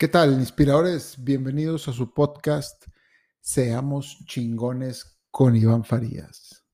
¿Qué 0.00 0.08
tal, 0.08 0.32
inspiradores? 0.40 1.22
Bienvenidos 1.22 1.86
a 1.86 1.92
su 1.92 2.14
podcast 2.14 2.86
Seamos 3.38 4.24
chingones 4.24 5.20
con 5.30 5.54
Iván 5.54 5.84
Farías. 5.84 6.64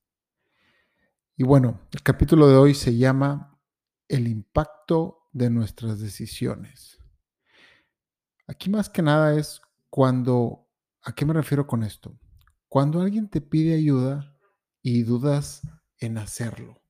Y 1.37 1.43
bueno, 1.43 1.89
el 1.91 2.04
capítulo 2.04 2.47
de 2.47 2.54
hoy 2.54 2.73
se 2.73 2.97
llama 2.97 3.59
El 4.07 4.29
impacto 4.29 5.29
de 5.33 5.51
nuestras 5.51 5.99
decisiones. 5.99 7.01
Aquí 8.47 8.71
más 8.71 8.89
que 8.89 9.03
nada 9.03 9.37
es 9.37 9.61
cuando, 9.90 10.69
¿a 11.03 11.13
qué 11.13 11.27
me 11.27 11.35
refiero 11.35 11.67
con 11.67 11.83
esto? 11.83 12.17
Cuando 12.69 13.01
alguien 13.01 13.29
te 13.29 13.40
pide 13.40 13.74
ayuda 13.74 14.38
y 14.83 15.03
dudas 15.03 15.63
en 15.99 16.19
hacerlo. 16.19 16.80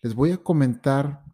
Les 0.00 0.14
voy 0.14 0.32
a 0.32 0.38
comentar 0.38 1.26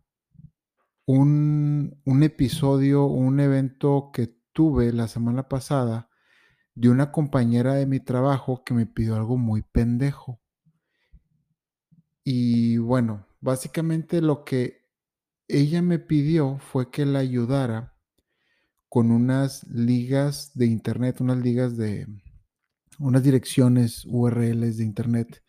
un, 1.06 2.00
un 2.04 2.22
episodio, 2.22 3.06
un 3.06 3.40
evento 3.40 4.10
que 4.12 4.34
tuve 4.52 4.92
la 4.92 5.08
semana 5.08 5.48
pasada 5.48 6.08
de 6.74 6.88
una 6.88 7.12
compañera 7.12 7.74
de 7.74 7.86
mi 7.86 8.00
trabajo 8.00 8.64
que 8.64 8.74
me 8.74 8.86
pidió 8.86 9.16
algo 9.16 9.36
muy 9.36 9.62
pendejo. 9.62 10.40
Y 12.24 12.78
bueno, 12.78 13.26
básicamente 13.40 14.20
lo 14.20 14.44
que 14.44 14.84
ella 15.48 15.82
me 15.82 15.98
pidió 15.98 16.58
fue 16.58 16.90
que 16.90 17.04
la 17.04 17.18
ayudara 17.18 17.94
con 18.88 19.10
unas 19.10 19.64
ligas 19.68 20.52
de 20.54 20.66
internet, 20.66 21.20
unas 21.20 21.38
ligas 21.38 21.76
de 21.76 22.06
unas 22.98 23.22
direcciones 23.22 24.04
URLs 24.06 24.78
de 24.78 24.84
internet 24.84 25.42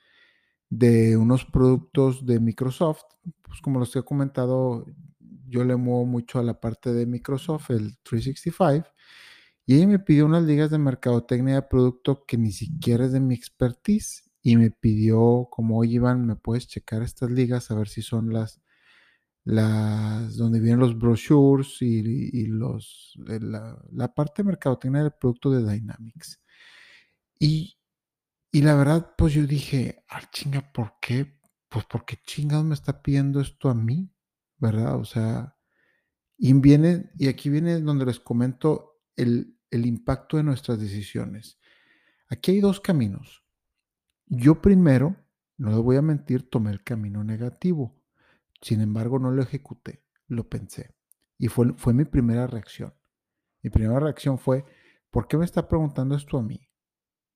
de 0.69 1.15
unos 1.15 1.45
productos 1.45 2.25
de 2.25 2.39
Microsoft. 2.39 3.03
Pues 3.43 3.61
como 3.61 3.79
los 3.79 3.95
he 3.95 4.03
comentado, 4.03 4.85
yo 5.47 5.63
le 5.63 5.75
muevo 5.75 6.05
mucho 6.05 6.39
a 6.39 6.43
la 6.43 6.59
parte 6.59 6.93
de 6.93 7.05
Microsoft, 7.05 7.71
el 7.71 7.97
365, 8.03 8.87
y 9.65 9.75
ella 9.77 9.87
me 9.87 9.99
pidió 9.99 10.25
unas 10.25 10.43
ligas 10.43 10.69
de 10.69 10.77
mercadotecnia 10.77 11.55
de 11.55 11.61
producto 11.63 12.25
que 12.25 12.37
ni 12.37 12.51
siquiera 12.51 13.05
es 13.05 13.11
de 13.13 13.19
mi 13.19 13.33
expertise 13.35 14.29
y 14.41 14.57
me 14.57 14.69
pidió, 14.71 15.47
como, 15.49 15.79
oye 15.79 15.95
Iván, 15.95 16.27
¿me 16.27 16.35
puedes 16.35 16.67
checar 16.67 17.01
estas 17.01 17.31
ligas 17.31 17.71
a 17.71 17.75
ver 17.75 17.87
si 17.87 18.03
son 18.03 18.31
las, 18.31 18.61
las 19.43 20.37
donde 20.37 20.59
vienen 20.59 20.79
los 20.81 20.97
brochures 20.97 21.81
y, 21.81 22.45
los, 22.47 23.13
la, 23.17 23.77
la, 23.91 24.13
parte 24.13 24.43
de 24.43 24.47
mercadotecnia 24.47 25.01
del 25.01 25.13
producto 25.13 25.49
de 25.51 25.63
Dynamics? 25.71 26.41
Y, 27.39 27.77
y 28.51 28.61
la 28.61 28.75
verdad, 28.75 29.15
pues 29.17 29.33
yo 29.33 29.45
dije, 29.47 30.03
ah, 30.09 30.29
chinga, 30.31 30.71
¿por 30.71 30.93
qué? 31.01 31.39
Pues 31.69 31.85
porque 31.85 32.17
chingados 32.23 32.65
me 32.65 32.75
está 32.75 33.01
pidiendo 33.01 33.41
esto 33.41 33.69
a 33.69 33.73
mí. 33.75 34.14
¿Verdad? 34.57 34.95
O 34.95 35.05
sea, 35.05 35.57
y 36.37 36.53
y 37.17 37.27
aquí 37.27 37.49
viene 37.49 37.79
donde 37.81 38.05
les 38.05 38.19
comento 38.19 39.01
el, 39.15 39.57
el 39.71 39.85
impacto 39.85 40.37
de 40.37 40.43
nuestras 40.43 40.79
decisiones. 40.79 41.59
Aquí 42.27 42.51
hay 42.51 42.59
dos 42.59 42.79
caminos. 42.79 43.43
Yo 44.25 44.61
primero, 44.61 45.15
no 45.57 45.69
les 45.69 45.79
voy 45.79 45.97
a 45.97 46.01
mentir, 46.01 46.49
tomé 46.49 46.71
el 46.71 46.83
camino 46.83 47.23
negativo. 47.23 47.95
Sin 48.61 48.81
embargo, 48.81 49.19
no 49.19 49.31
lo 49.31 49.41
ejecuté, 49.41 50.03
lo 50.27 50.49
pensé. 50.49 50.95
Y 51.37 51.47
fue, 51.47 51.73
fue 51.77 51.93
mi 51.93 52.05
primera 52.05 52.47
reacción. 52.47 52.93
Mi 53.61 53.69
primera 53.69 53.99
reacción 53.99 54.39
fue, 54.39 54.65
¿por 55.09 55.27
qué 55.27 55.37
me 55.37 55.45
está 55.45 55.67
preguntando 55.67 56.15
esto 56.15 56.37
a 56.37 56.43
mí? 56.43 56.67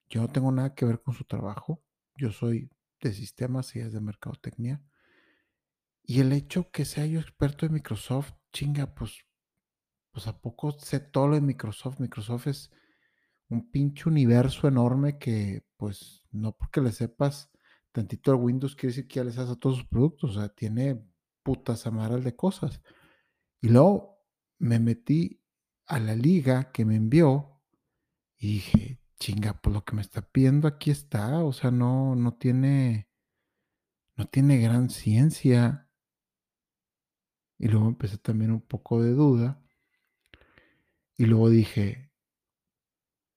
Yo 0.09 0.22
no 0.22 0.28
tengo 0.28 0.52
nada 0.52 0.73
que 0.73 0.86
ver 0.86 1.02
con 1.02 1.14
su 1.14 1.23
trabajo. 1.23 1.83
Yo 2.16 2.31
soy 2.31 2.72
de 3.02 3.14
sistemas 3.14 3.76
y 3.76 3.80
es 3.80 3.94
de 3.94 4.02
mercadotecnia. 4.02 4.81
Y 6.09 6.21
el 6.21 6.33
hecho 6.33 6.71
que 6.71 6.85
sea 6.85 7.05
yo 7.05 7.19
experto 7.19 7.67
en 7.67 7.73
Microsoft, 7.73 8.31
chinga, 8.52 8.95
pues, 8.95 9.27
pues 10.09 10.25
a 10.25 10.41
poco 10.41 10.71
sé 10.71 10.99
todo 10.99 11.27
lo 11.27 11.35
de 11.35 11.41
Microsoft. 11.41 11.99
Microsoft 11.99 12.47
es 12.47 12.71
un 13.47 13.69
pinche 13.69 14.09
universo 14.09 14.67
enorme 14.67 15.19
que, 15.19 15.67
pues, 15.77 16.23
no 16.31 16.57
porque 16.57 16.81
le 16.81 16.91
sepas 16.93 17.52
tantito 17.91 18.31
al 18.31 18.37
Windows 18.37 18.75
quiere 18.75 18.87
decir 18.87 19.08
que 19.08 19.17
ya 19.17 19.23
les 19.23 19.37
haces 19.37 19.52
a 19.52 19.59
todos 19.59 19.77
sus 19.77 19.86
productos. 19.86 20.31
O 20.31 20.39
sea, 20.39 20.49
tiene 20.49 20.99
putas 21.43 21.86
amaras 21.86 22.23
de 22.23 22.36
cosas. 22.36 22.81
Y 23.61 23.69
luego 23.69 24.17
me 24.58 24.80
metí 24.80 25.43
a 25.86 25.99
la 25.99 26.15
liga 26.15 26.71
que 26.71 26.86
me 26.86 26.95
envió 26.95 27.61
y 28.36 28.53
dije, 28.53 28.99
chinga, 29.19 29.61
pues 29.61 29.75
lo 29.75 29.86
que 29.86 29.95
me 29.95 30.02
está 30.02 30.23
pidiendo 30.23 30.67
aquí 30.67 30.89
está. 30.89 31.43
O 31.43 31.53
sea, 31.53 31.69
no, 31.69 32.15
no 32.15 32.33
tiene, 32.33 33.11
no 34.15 34.25
tiene 34.25 34.58
gran 34.58 34.89
ciencia. 34.89 35.86
Y 37.59 37.67
luego 37.67 37.87
empecé 37.89 38.17
también 38.17 38.52
un 38.52 38.61
poco 38.61 39.03
de 39.03 39.11
duda. 39.11 39.61
Y 41.17 41.25
luego 41.25 41.49
dije, 41.49 42.09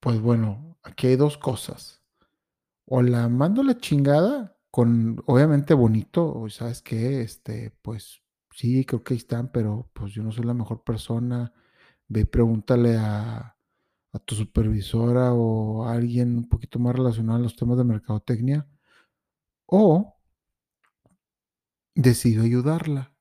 pues 0.00 0.21
bueno, 0.21 0.78
aquí 0.83 1.09
hay 1.09 1.16
dos 1.16 1.37
cosas. 1.38 2.00
O 2.87 3.03
la 3.03 3.28
mando 3.28 3.62
la 3.65 3.78
chingada 3.78 4.56
con, 4.71 5.22
obviamente 5.27 5.75
bonito, 5.75 6.27
o 6.34 6.49
sabes 6.50 6.82
qué, 6.82 7.22
este, 7.22 7.72
pues 7.82 8.22
sí, 8.53 8.84
creo 8.84 9.05
que 9.05 9.15
ahí 9.15 9.19
están, 9.19 9.50
pero 9.53 9.91
pues 9.94 10.12
yo 10.12 10.22
no 10.22 10.32
soy 10.32 10.44
la 10.44 10.55
mejor 10.55 10.84
persona. 10.84 11.53
Ve 12.09 12.21
y 12.22 12.25
pregúntale 12.27 12.97
a, 12.99 13.56
a 14.12 14.19
tu 14.21 14.34
supervisora 14.37 15.32
o 15.34 15.84
a 15.84 15.94
alguien 15.94 16.37
un 16.38 16.49
poquito 16.49 16.78
más 16.78 16.94
relacionado 16.97 17.38
a 17.38 17.43
los 17.43 17.56
temas 17.56 17.78
de 17.78 17.84
mercadotecnia. 17.84 18.69
O 19.66 20.16
decido 21.94 22.44
ayudarla 22.44 23.12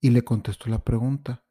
y 0.00 0.10
le 0.10 0.22
contestó 0.22 0.70
la 0.70 0.82
pregunta. 0.82 1.44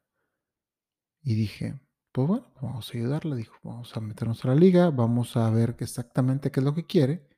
Y 1.22 1.34
dije, 1.34 1.80
pues 2.12 2.28
bueno, 2.28 2.52
vamos 2.60 2.88
a 2.88 2.98
ayudarla. 2.98 3.36
Dijo, 3.36 3.56
vamos 3.62 3.96
a 3.96 4.00
meternos 4.00 4.44
a 4.44 4.48
la 4.48 4.54
liga, 4.54 4.90
vamos 4.90 5.36
a 5.36 5.48
ver 5.50 5.76
exactamente 5.78 6.50
qué 6.50 6.60
es 6.60 6.64
lo 6.64 6.74
que 6.74 6.86
quiere. 6.86 7.28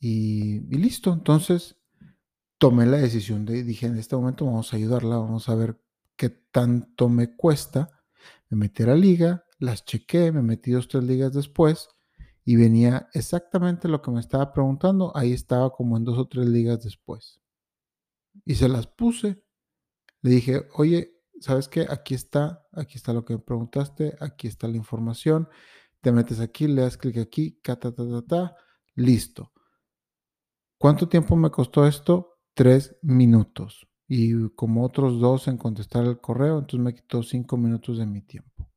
Y, 0.00 0.60
listo. 0.76 1.12
Entonces 1.12 1.76
tomé 2.58 2.86
la 2.86 2.98
decisión 2.98 3.44
de, 3.44 3.64
dije, 3.64 3.86
en 3.86 3.98
este 3.98 4.16
momento 4.16 4.46
vamos 4.46 4.72
a 4.72 4.76
ayudarla, 4.76 5.18
vamos 5.18 5.48
a 5.48 5.54
ver 5.54 5.80
qué 6.16 6.28
tanto 6.30 7.08
me 7.08 7.36
cuesta. 7.36 7.90
Me 8.48 8.56
metí 8.56 8.82
a 8.82 8.86
la 8.86 8.96
liga, 8.96 9.44
las 9.58 9.84
chequé, 9.84 10.32
me 10.32 10.42
metí 10.42 10.70
dos, 10.72 10.88
tres 10.88 11.04
ligas 11.04 11.32
después 11.32 11.88
y 12.44 12.56
venía 12.56 13.08
exactamente 13.12 13.88
lo 13.88 14.00
que 14.00 14.10
me 14.10 14.20
estaba 14.20 14.52
preguntando. 14.52 15.14
Ahí 15.16 15.32
estaba 15.32 15.70
como 15.70 15.96
en 15.96 16.04
dos 16.04 16.18
o 16.18 16.28
tres 16.28 16.46
ligas 16.46 16.82
después. 16.82 17.40
Y 18.44 18.54
se 18.54 18.68
las 18.68 18.86
puse 18.86 19.42
le 20.22 20.30
dije, 20.30 20.68
oye, 20.74 21.14
¿sabes 21.40 21.68
qué? 21.68 21.86
Aquí 21.88 22.14
está, 22.14 22.66
aquí 22.72 22.96
está 22.96 23.12
lo 23.12 23.24
que 23.24 23.34
me 23.34 23.40
preguntaste, 23.40 24.16
aquí 24.20 24.48
está 24.48 24.68
la 24.68 24.76
información. 24.76 25.48
Te 26.00 26.12
metes 26.12 26.40
aquí, 26.40 26.66
le 26.66 26.82
das 26.82 26.96
clic 26.96 27.18
aquí, 27.18 27.60
ta, 27.62 27.78
ta, 27.78 27.92
ta, 27.92 28.22
ta, 28.26 28.56
listo. 28.94 29.52
¿Cuánto 30.78 31.08
tiempo 31.08 31.34
me 31.36 31.50
costó 31.50 31.86
esto? 31.86 32.38
Tres 32.54 32.96
minutos. 33.02 33.88
Y 34.06 34.48
como 34.50 34.84
otros 34.84 35.20
dos 35.20 35.48
en 35.48 35.58
contestar 35.58 36.04
el 36.04 36.20
correo, 36.20 36.60
entonces 36.60 36.80
me 36.80 36.94
quitó 36.94 37.22
cinco 37.22 37.56
minutos 37.56 37.98
de 37.98 38.06
mi 38.06 38.22
tiempo. 38.22 38.70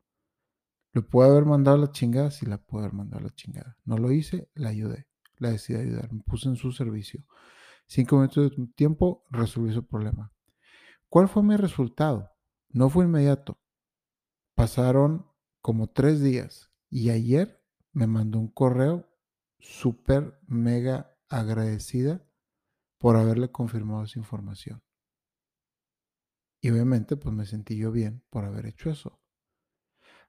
¿Le 0.93 1.01
puedo 1.01 1.31
haber 1.31 1.45
mandado 1.45 1.77
la 1.77 1.91
chingada? 1.91 2.31
Sí, 2.31 2.45
la 2.45 2.57
puedo 2.57 2.83
haber 2.83 2.93
mandado 2.93 3.23
la 3.23 3.29
chingada. 3.33 3.77
No 3.85 3.97
lo 3.97 4.11
hice, 4.11 4.49
la 4.55 4.69
ayudé. 4.69 5.07
La 5.37 5.51
decidí 5.51 5.79
ayudar. 5.79 6.11
Me 6.11 6.21
puse 6.21 6.49
en 6.49 6.57
su 6.57 6.71
servicio. 6.71 7.23
Cinco 7.87 8.17
minutos 8.17 8.51
de 8.57 8.67
tiempo, 8.75 9.23
resolví 9.29 9.73
su 9.73 9.85
problema. 9.85 10.33
¿Cuál 11.11 11.27
fue 11.27 11.43
mi 11.43 11.57
resultado? 11.57 12.31
No 12.69 12.89
fue 12.89 13.03
inmediato. 13.03 13.59
Pasaron 14.55 15.29
como 15.61 15.87
tres 15.87 16.21
días 16.21 16.71
y 16.89 17.09
ayer 17.09 17.61
me 17.91 18.07
mandó 18.07 18.39
un 18.39 18.47
correo 18.47 19.09
súper 19.59 20.39
mega 20.47 21.13
agradecida 21.27 22.25
por 22.97 23.17
haberle 23.17 23.51
confirmado 23.51 24.05
esa 24.05 24.19
información. 24.19 24.81
Y 26.61 26.69
obviamente 26.69 27.17
pues 27.17 27.35
me 27.35 27.45
sentí 27.45 27.75
yo 27.75 27.91
bien 27.91 28.23
por 28.29 28.45
haber 28.45 28.67
hecho 28.67 28.89
eso. 28.89 29.19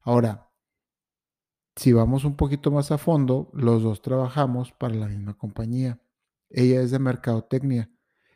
Ahora, 0.01 0.53
si 1.77 1.93
vamos 1.93 2.25
un 2.25 2.35
poquito 2.35 2.73
más 2.73 2.91
a 2.91 2.99
fondo, 2.99 3.53
los 3.55 3.85
dos 3.85 4.03
trabajamos 4.03 4.73
para 4.73 4.97
la 4.97 5.07
misma 5.07 5.39
compañía. 5.39 6.03
Ella 6.51 6.83
es 6.83 6.91
de 6.91 6.99
mercadotecnia 6.99 7.89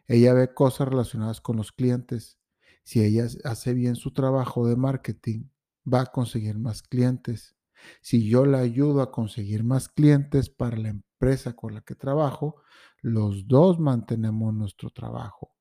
ella 0.09 0.35
ve 0.35 0.55
cosas 0.55 0.89
relacionadas 0.89 1.41
con 1.41 1.57
los 1.57 1.73
clientes. 1.73 2.39
Si 2.85 3.03
ella 3.03 3.27
hace 3.45 3.75
bien 3.75 3.97
su 3.97 4.13
trabajo 4.13 4.67
de 4.69 4.77
marketing, 4.77 5.49
va 5.93 6.03
a 6.03 6.07
conseguir 6.07 6.59
más 6.59 6.83
clientes. 6.83 7.57
Si 8.01 8.29
yo 8.29 8.47
la 8.47 8.59
ayudo 8.59 9.03
a 9.03 9.13
conseguir 9.13 9.65
más 9.65 9.89
clientes 9.89 10.51
para 10.51 10.77
la 10.77 10.89
empresa 10.89 11.55
con 11.55 11.75
la 11.75 11.81
que 11.81 11.95
trabajo, 11.95 12.57
los 13.03 13.47
dos 13.49 13.79
mantenemos 13.79 14.55
nuestro 14.55 14.91
trabajo. 14.91 15.55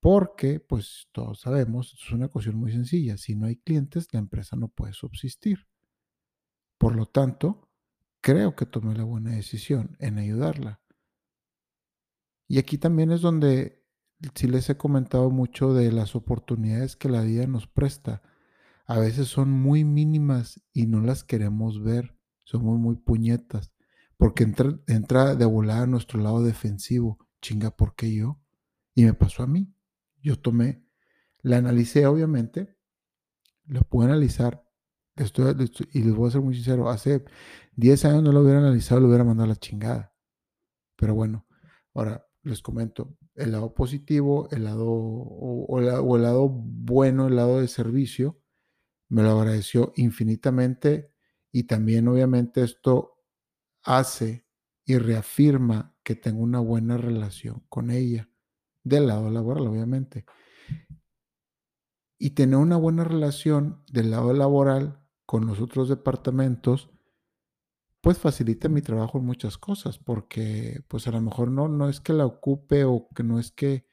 Porque, 0.00 0.60
pues 0.60 1.08
todos 1.12 1.40
sabemos, 1.40 1.94
es 1.94 2.12
una 2.12 2.28
cuestión 2.28 2.56
muy 2.56 2.72
sencilla. 2.72 3.16
Si 3.16 3.34
no 3.36 3.46
hay 3.46 3.56
clientes, 3.56 4.08
la 4.12 4.18
empresa 4.18 4.56
no 4.56 4.68
puede 4.68 4.92
subsistir. 4.92 5.66
Por 6.78 6.94
lo 6.96 7.06
tanto, 7.06 7.70
creo 8.20 8.54
que 8.54 8.66
tomé 8.66 8.94
la 8.94 9.04
buena 9.04 9.30
decisión 9.30 9.96
en 10.00 10.18
ayudarla. 10.18 10.82
Y 12.48 12.58
aquí 12.58 12.76
también 12.76 13.10
es 13.12 13.22
donde 13.22 13.83
sí 14.34 14.48
les 14.48 14.68
he 14.70 14.76
comentado 14.76 15.30
mucho 15.30 15.74
de 15.74 15.92
las 15.92 16.14
oportunidades 16.16 16.96
que 16.96 17.08
la 17.08 17.22
vida 17.22 17.46
nos 17.46 17.66
presta. 17.66 18.22
a 18.86 18.98
veces 18.98 19.28
son 19.28 19.50
muy 19.50 19.84
mínimas 19.84 20.62
y 20.72 20.86
no 20.86 21.00
las 21.00 21.24
queremos 21.24 21.82
ver. 21.82 22.16
Somos 22.44 22.78
muy 22.78 22.96
puñetas. 22.96 23.72
Porque 24.16 24.44
entra, 24.44 25.34
de 25.34 25.44
volar 25.44 25.84
a 25.84 25.86
nuestro 25.86 26.20
lado 26.20 26.42
defensivo. 26.42 27.18
Chinga, 27.40 27.70
¿por 27.76 27.94
qué 27.96 28.14
yo? 28.14 28.40
Y 28.94 29.04
me 29.04 29.14
pasó 29.14 29.42
a 29.42 29.46
mí. 29.46 29.74
Yo 30.22 30.38
tomé, 30.38 30.86
la 31.42 31.58
analicé 31.58 32.06
obviamente, 32.06 32.76
lo 33.66 33.82
pude 33.82 34.06
analizar. 34.06 34.64
Estoy, 35.16 35.54
y 35.92 36.02
les 36.02 36.14
voy 36.14 36.28
a 36.28 36.32
ser 36.32 36.40
muy 36.40 36.54
sincero, 36.54 36.88
hace 36.88 37.24
10 37.76 38.04
años 38.06 38.22
no 38.22 38.32
lo 38.32 38.40
hubiera 38.40 38.58
analizado, 38.58 39.00
lo 39.00 39.08
hubiera 39.08 39.24
mandado 39.24 39.44
a 39.44 39.54
la 39.54 39.56
chingada. 39.56 40.14
Pero 40.96 41.14
bueno, 41.14 41.46
ahora 41.94 42.26
les 42.42 42.62
comento, 42.62 43.16
el 43.34 43.52
lado 43.52 43.74
positivo, 43.74 44.48
el 44.50 44.64
lado, 44.64 44.86
o, 44.86 45.78
el, 45.78 46.22
lado 46.22 46.48
bueno, 46.48 47.26
el 47.26 47.36
lado 47.36 47.60
de 47.60 47.68
servicio, 47.68 48.40
me 49.08 49.22
lo 49.22 49.38
agradeció 49.38 49.92
infinitamente 49.96 51.12
y 51.52 51.64
también 51.64 52.08
obviamente 52.08 52.62
esto 52.62 53.22
hace 53.82 54.46
y 54.84 54.98
reafirma 54.98 55.94
que 56.02 56.14
tengo 56.14 56.42
una 56.42 56.60
buena 56.60 56.96
relación 56.96 57.64
con 57.68 57.90
ella, 57.90 58.28
del 58.82 59.08
lado 59.08 59.30
laboral 59.30 59.66
obviamente. 59.66 60.24
Y 62.18 62.30
tener 62.30 62.56
una 62.56 62.76
buena 62.76 63.04
relación 63.04 63.82
del 63.90 64.10
lado 64.10 64.32
laboral 64.32 65.00
con 65.26 65.46
los 65.46 65.60
otros 65.60 65.88
departamentos 65.88 66.93
pues 68.04 68.18
facilita 68.18 68.68
mi 68.68 68.82
trabajo 68.82 69.16
en 69.16 69.24
muchas 69.24 69.56
cosas, 69.56 69.96
porque 69.96 70.82
pues 70.88 71.06
a 71.08 71.10
lo 71.10 71.22
mejor 71.22 71.50
no, 71.50 71.68
no 71.68 71.88
es 71.88 72.00
que 72.00 72.12
la 72.12 72.26
ocupe 72.26 72.84
o 72.84 73.08
que 73.16 73.22
no 73.22 73.40
es 73.40 73.50
que 73.50 73.86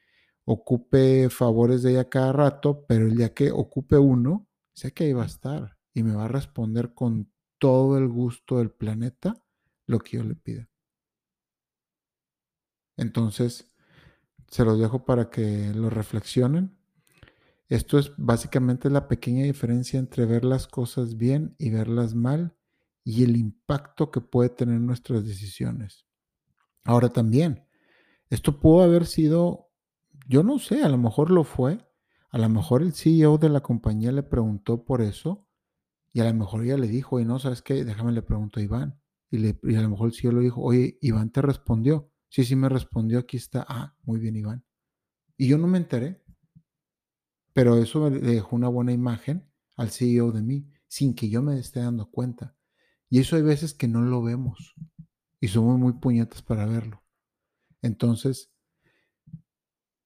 ocupe 0.44 1.30
favores 1.30 1.82
de 1.82 1.92
ella 1.92 2.10
cada 2.10 2.30
rato, 2.30 2.84
pero 2.86 3.06
el 3.06 3.16
día 3.16 3.32
que 3.32 3.50
ocupe 3.50 3.96
uno, 3.96 4.46
sé 4.74 4.92
que 4.92 5.04
ahí 5.04 5.14
va 5.14 5.22
a 5.22 5.26
estar 5.26 5.78
y 5.94 6.02
me 6.02 6.14
va 6.14 6.26
a 6.26 6.28
responder 6.28 6.92
con 6.92 7.32
todo 7.58 7.96
el 7.96 8.06
gusto 8.06 8.58
del 8.58 8.70
planeta 8.70 9.42
lo 9.86 9.98
que 10.00 10.18
yo 10.18 10.24
le 10.24 10.34
pida. 10.34 10.68
Entonces, 12.98 13.72
se 14.48 14.66
los 14.66 14.78
dejo 14.78 15.06
para 15.06 15.30
que 15.30 15.72
lo 15.74 15.88
reflexionen. 15.88 16.76
Esto 17.70 17.98
es 17.98 18.12
básicamente 18.18 18.90
la 18.90 19.08
pequeña 19.08 19.44
diferencia 19.44 19.98
entre 19.98 20.26
ver 20.26 20.44
las 20.44 20.66
cosas 20.66 21.16
bien 21.16 21.56
y 21.56 21.70
verlas 21.70 22.14
mal 22.14 22.58
y 23.04 23.24
el 23.24 23.36
impacto 23.36 24.10
que 24.10 24.20
puede 24.20 24.50
tener 24.50 24.80
nuestras 24.80 25.24
decisiones. 25.24 26.06
Ahora 26.84 27.08
también, 27.08 27.66
esto 28.30 28.60
pudo 28.60 28.82
haber 28.82 29.06
sido, 29.06 29.70
yo 30.28 30.42
no 30.42 30.58
sé, 30.58 30.82
a 30.82 30.88
lo 30.88 30.98
mejor 30.98 31.30
lo 31.30 31.44
fue, 31.44 31.78
a 32.30 32.38
lo 32.38 32.48
mejor 32.48 32.82
el 32.82 32.92
CEO 32.94 33.38
de 33.38 33.48
la 33.48 33.60
compañía 33.60 34.10
le 34.12 34.22
preguntó 34.22 34.84
por 34.84 35.02
eso 35.02 35.46
y 36.12 36.20
a 36.20 36.24
lo 36.24 36.34
mejor 36.34 36.64
ella 36.64 36.76
le 36.76 36.88
dijo, 36.88 37.20
y 37.20 37.24
no, 37.24 37.38
¿sabes 37.38 37.62
qué? 37.62 37.84
Déjame 37.84 38.12
le 38.12 38.22
pregunto 38.22 38.60
a 38.60 38.62
Iván. 38.62 39.00
Y, 39.30 39.38
le, 39.38 39.58
y 39.62 39.74
a 39.76 39.80
lo 39.80 39.88
mejor 39.88 40.08
el 40.08 40.14
CEO 40.14 40.32
le 40.32 40.40
dijo, 40.40 40.60
oye, 40.60 40.98
Iván 41.00 41.30
te 41.30 41.40
respondió. 41.40 42.10
Sí, 42.28 42.44
sí 42.44 42.54
me 42.54 42.68
respondió, 42.68 43.18
aquí 43.18 43.38
está. 43.38 43.64
Ah, 43.68 43.96
muy 44.02 44.20
bien, 44.20 44.36
Iván. 44.36 44.64
Y 45.36 45.48
yo 45.48 45.58
no 45.58 45.66
me 45.66 45.78
enteré, 45.78 46.22
pero 47.54 47.78
eso 47.78 48.08
le 48.10 48.20
dejó 48.20 48.56
una 48.56 48.68
buena 48.68 48.92
imagen 48.92 49.50
al 49.76 49.90
CEO 49.90 50.32
de 50.32 50.42
mí, 50.42 50.70
sin 50.86 51.14
que 51.14 51.30
yo 51.30 51.42
me 51.42 51.58
esté 51.58 51.80
dando 51.80 52.10
cuenta. 52.10 52.56
Y 53.12 53.20
eso 53.20 53.36
hay 53.36 53.42
veces 53.42 53.74
que 53.74 53.88
no 53.88 54.00
lo 54.00 54.22
vemos 54.22 54.74
y 55.38 55.48
somos 55.48 55.78
muy 55.78 55.92
puñetas 55.92 56.40
para 56.40 56.64
verlo. 56.64 57.04
Entonces, 57.82 58.50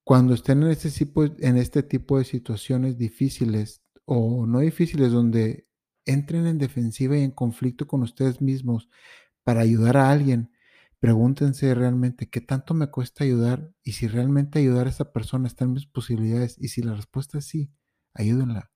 cuando 0.03 0.35
estén 0.35 0.65
en 0.65 0.71
este 0.71 0.91
tipo, 0.91 1.23
en 1.25 1.57
este 1.57 1.85
tipo 1.85 2.19
de 2.19 2.25
situaciones 2.25 2.99
difíciles 2.99 3.81
o 4.07 4.45
no 4.49 4.59
difíciles 4.59 5.13
donde 5.13 5.69
entren 6.05 6.49
en 6.49 6.59
defensiva 6.59 7.17
y 7.17 7.23
en 7.23 7.31
conflicto 7.31 7.87
con 7.87 8.03
ustedes 8.03 8.41
mismos 8.41 8.89
para 9.45 9.61
ayudar 9.61 9.99
a 9.99 10.11
alguien, 10.11 10.51
pregúntense 10.99 11.73
realmente 11.77 12.29
qué 12.29 12.41
tanto 12.41 12.75
me 12.75 12.91
cuesta 12.91 13.23
ayudar 13.23 13.73
y 13.85 13.93
si 13.93 14.09
realmente 14.09 14.59
ayudar 14.59 14.89
a 14.89 14.91
esa 14.91 15.13
persona 15.13 15.47
está 15.47 15.65
en 15.65 15.75
mis 15.75 15.87
posibilidades 15.87 16.57
y 16.59 16.71
si 16.71 16.83
la 16.83 16.95
respuesta 16.97 17.39
es 17.39 17.45
sí, 17.45 17.71
ayúdenla. 18.15 18.73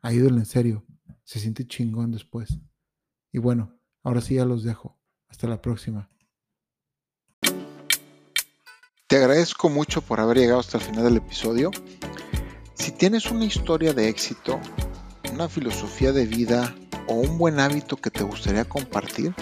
Ayúdenla 0.00 0.38
en 0.38 0.46
serio. 0.46 0.86
Se 1.24 1.40
siente 1.40 1.66
chingón 1.66 2.12
después. 2.12 2.60
Y 3.32 3.38
bueno, 3.38 3.78
ahora 4.02 4.20
sí 4.20 4.34
ya 4.34 4.44
los 4.44 4.64
dejo. 4.64 4.98
Hasta 5.28 5.46
la 5.46 5.62
próxima. 5.62 6.10
Te 9.06 9.16
agradezco 9.16 9.68
mucho 9.68 10.00
por 10.02 10.18
haber 10.20 10.38
llegado 10.38 10.58
hasta 10.60 10.78
el 10.78 10.84
final 10.84 11.04
del 11.04 11.16
episodio. 11.16 11.70
Si 12.74 12.92
tienes 12.92 13.28
una 13.30 13.44
historia 13.44 13.92
de 13.92 14.08
éxito, 14.08 14.58
una 15.32 15.48
filosofía 15.48 16.12
de 16.12 16.26
vida 16.26 16.76
o 17.08 17.14
un 17.14 17.38
buen 17.38 17.58
hábito 17.58 17.96
que 17.96 18.10
te 18.10 18.22
gustaría 18.22 18.64
compartir, 18.64 19.34